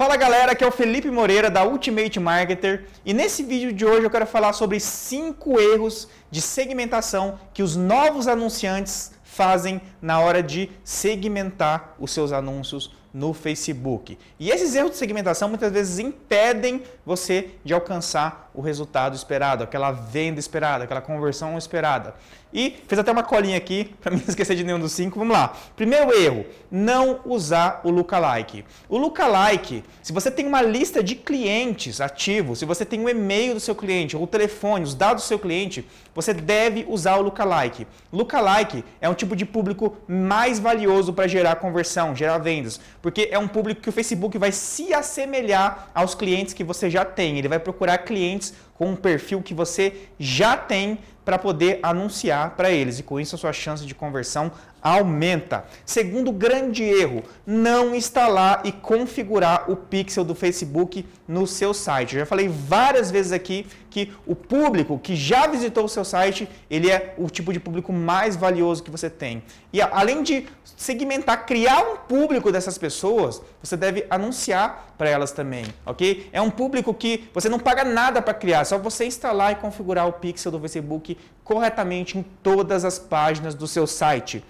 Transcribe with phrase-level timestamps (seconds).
[0.00, 4.02] Fala galera, aqui é o Felipe Moreira da Ultimate Marketer e nesse vídeo de hoje
[4.02, 10.42] eu quero falar sobre 5 erros de segmentação que os novos anunciantes fazem na hora
[10.42, 14.18] de segmentar os seus anúncios no Facebook.
[14.38, 19.92] E esses erros de segmentação muitas vezes impedem você de alcançar o resultado esperado, aquela
[19.92, 22.14] venda esperada, aquela conversão esperada.
[22.52, 25.18] E fez até uma colinha aqui para não esquecer de nenhum dos cinco.
[25.18, 25.56] Vamos lá.
[25.76, 28.64] Primeiro erro, não usar o lookalike.
[28.88, 33.08] O lookalike, se você tem uma lista de clientes ativos, se você tem o um
[33.08, 37.16] e-mail do seu cliente, ou o telefone, os dados do seu cliente, você deve usar
[37.16, 37.86] o lookalike.
[38.12, 43.38] Lookalike é um tipo de público mais valioso para gerar conversão, gerar vendas, porque é
[43.38, 47.38] um público que o Facebook vai se assemelhar aos clientes que você já tem.
[47.38, 52.70] Ele vai procurar clientes com um perfil que você já tem para poder anunciar para
[52.70, 54.50] eles e com isso a sua chance de conversão
[54.82, 55.64] aumenta.
[55.84, 62.14] Segundo grande erro, não instalar e configurar o pixel do Facebook no seu site.
[62.14, 66.48] Eu já falei várias vezes aqui que o público que já visitou o seu site,
[66.70, 69.42] ele é o tipo de público mais valioso que você tem.
[69.72, 75.64] E além de segmentar, criar um público dessas pessoas, você deve anunciar para elas também,
[75.84, 76.28] ok?
[76.32, 80.06] É um público que você não paga nada para criar, só você instalar e configurar
[80.06, 84.44] o pixel do Facebook corretamente em todas as páginas do seu site.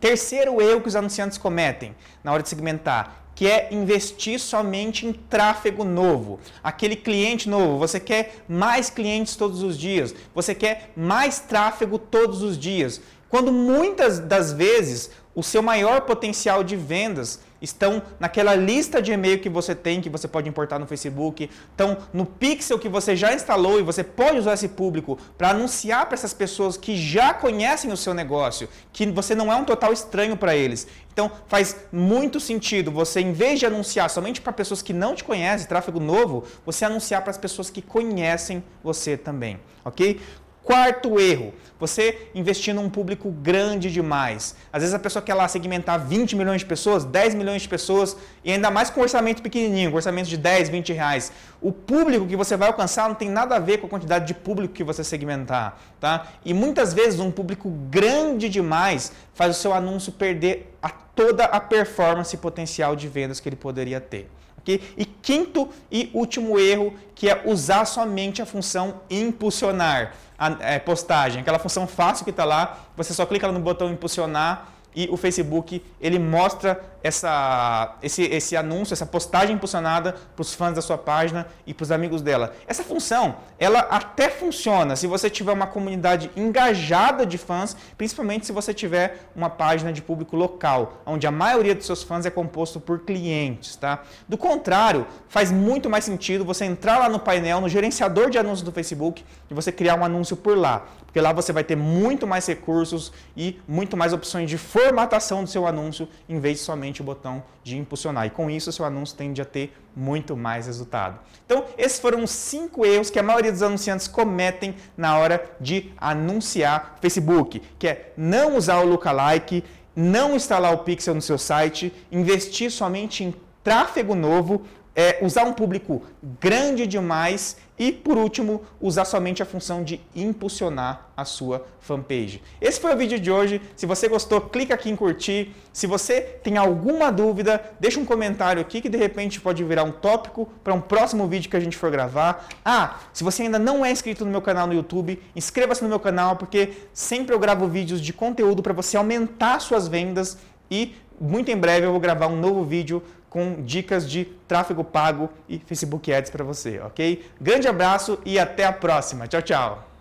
[0.00, 5.12] Terceiro erro que os anunciantes cometem na hora de segmentar, que é investir somente em
[5.12, 6.40] tráfego novo.
[6.64, 12.42] Aquele cliente novo, você quer mais clientes todos os dias, você quer mais tráfego todos
[12.42, 12.98] os dias.
[13.28, 19.40] Quando muitas das vezes o seu maior potencial de vendas estão naquela lista de e-mail
[19.40, 23.34] que você tem, que você pode importar no Facebook, estão no pixel que você já
[23.34, 27.92] instalou e você pode usar esse público para anunciar para essas pessoas que já conhecem
[27.92, 30.86] o seu negócio, que você não é um total estranho para eles.
[31.12, 35.24] Então faz muito sentido você, em vez de anunciar somente para pessoas que não te
[35.24, 40.20] conhecem, tráfego novo, você anunciar para as pessoas que conhecem você também, ok?
[40.68, 44.54] Quarto erro, você investir num público grande demais.
[44.70, 48.14] Às vezes a pessoa quer lá segmentar 20 milhões de pessoas, 10 milhões de pessoas,
[48.44, 51.32] e ainda mais com orçamento pequenininho, com orçamento de 10, 20 reais.
[51.58, 54.34] O público que você vai alcançar não tem nada a ver com a quantidade de
[54.34, 55.80] público que você segmentar.
[55.98, 56.26] Tá?
[56.44, 61.58] E muitas vezes um público grande demais faz o seu anúncio perder a toda a
[61.58, 64.28] performance potencial de vendas que ele poderia ter.
[64.72, 70.14] E quinto e último erro, que é usar somente a função impulsionar.
[70.38, 74.68] A é, postagem, aquela função fácil que está lá, você só clica no botão impulsionar
[74.94, 80.74] e o Facebook ele mostra essa, esse, esse anúncio, essa postagem impulsionada para os fãs
[80.74, 82.54] da sua página e para os amigos dela.
[82.66, 88.52] Essa função, ela até funciona se você tiver uma comunidade engajada de fãs, principalmente se
[88.52, 92.80] você tiver uma página de público local, onde a maioria dos seus fãs é composto
[92.80, 94.02] por clientes, tá?
[94.28, 98.62] Do contrário, faz muito mais sentido você entrar lá no painel, no gerenciador de anúncios
[98.62, 102.26] do Facebook e você criar um anúncio por lá, porque lá você vai ter muito
[102.26, 106.97] mais recursos e muito mais opções de formatação do seu anúncio em vez de somente
[107.00, 108.26] o botão de impulsionar.
[108.26, 111.18] E com isso, seu anúncio tende a ter muito mais resultado.
[111.44, 115.92] Então, esses foram os cinco erros que a maioria dos anunciantes cometem na hora de
[115.96, 119.64] anunciar Facebook, que é não usar o lookalike,
[119.94, 123.34] não instalar o pixel no seu site, investir somente em
[123.64, 124.64] tráfego novo,
[124.98, 126.02] é, usar um público
[126.40, 132.42] grande demais e, por último, usar somente a função de impulsionar a sua fanpage.
[132.60, 133.62] Esse foi o vídeo de hoje.
[133.76, 135.54] Se você gostou, clica aqui em curtir.
[135.72, 139.92] Se você tem alguma dúvida, deixa um comentário aqui que de repente pode virar um
[139.92, 142.48] tópico para um próximo vídeo que a gente for gravar.
[142.64, 146.00] Ah, se você ainda não é inscrito no meu canal no YouTube, inscreva-se no meu
[146.00, 150.38] canal porque sempre eu gravo vídeos de conteúdo para você aumentar suas vendas
[150.68, 155.30] e muito em breve eu vou gravar um novo vídeo com dicas de tráfego pago
[155.48, 157.24] e Facebook Ads para você, ok?
[157.40, 159.26] Grande abraço e até a próxima.
[159.26, 159.88] Tchau, tchau.